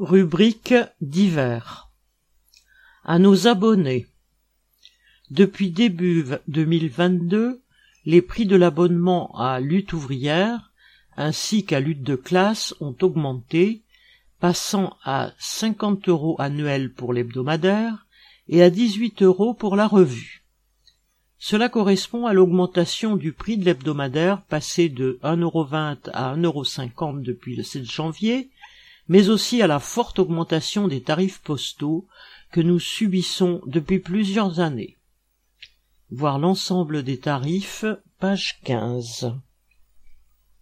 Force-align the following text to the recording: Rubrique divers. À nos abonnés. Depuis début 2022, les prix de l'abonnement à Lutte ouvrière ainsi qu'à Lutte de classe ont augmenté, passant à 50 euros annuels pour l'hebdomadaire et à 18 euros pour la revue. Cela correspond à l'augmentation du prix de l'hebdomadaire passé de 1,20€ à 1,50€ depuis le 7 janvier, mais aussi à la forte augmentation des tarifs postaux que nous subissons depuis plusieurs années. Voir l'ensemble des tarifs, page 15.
Rubrique 0.00 0.74
divers. 1.00 1.90
À 3.04 3.18
nos 3.18 3.48
abonnés. 3.48 4.06
Depuis 5.30 5.72
début 5.72 6.24
2022, 6.46 7.60
les 8.04 8.22
prix 8.22 8.46
de 8.46 8.54
l'abonnement 8.54 9.36
à 9.36 9.58
Lutte 9.58 9.92
ouvrière 9.92 10.70
ainsi 11.16 11.64
qu'à 11.64 11.80
Lutte 11.80 12.04
de 12.04 12.14
classe 12.14 12.76
ont 12.78 12.94
augmenté, 13.02 13.82
passant 14.38 14.96
à 15.02 15.32
50 15.40 16.08
euros 16.08 16.36
annuels 16.38 16.92
pour 16.92 17.12
l'hebdomadaire 17.12 18.06
et 18.46 18.62
à 18.62 18.70
18 18.70 19.22
euros 19.22 19.52
pour 19.52 19.74
la 19.74 19.88
revue. 19.88 20.44
Cela 21.40 21.68
correspond 21.68 22.26
à 22.26 22.32
l'augmentation 22.32 23.16
du 23.16 23.32
prix 23.32 23.56
de 23.56 23.64
l'hebdomadaire 23.64 24.42
passé 24.42 24.88
de 24.88 25.18
1,20€ 25.24 26.10
à 26.12 26.36
1,50€ 26.36 27.22
depuis 27.22 27.56
le 27.56 27.64
7 27.64 27.82
janvier, 27.84 28.48
mais 29.08 29.30
aussi 29.30 29.62
à 29.62 29.66
la 29.66 29.78
forte 29.78 30.18
augmentation 30.18 30.88
des 30.88 31.02
tarifs 31.02 31.40
postaux 31.40 32.06
que 32.52 32.60
nous 32.60 32.78
subissons 32.78 33.60
depuis 33.66 33.98
plusieurs 33.98 34.60
années. 34.60 34.96
Voir 36.10 36.38
l'ensemble 36.38 37.02
des 37.02 37.18
tarifs, 37.18 37.84
page 38.18 38.60
15. 38.64 39.34